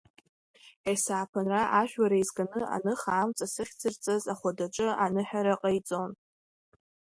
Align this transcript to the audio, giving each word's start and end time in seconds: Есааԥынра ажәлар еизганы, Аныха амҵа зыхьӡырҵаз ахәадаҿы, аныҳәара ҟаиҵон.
Есааԥынра 0.91 1.61
ажәлар 1.79 2.13
еизганы, 2.15 2.61
Аныха 2.75 3.11
амҵа 3.13 3.45
зыхьӡырҵаз 3.53 4.23
ахәадаҿы, 4.33 4.87
аныҳәара 5.05 5.61
ҟаиҵон. 5.61 6.11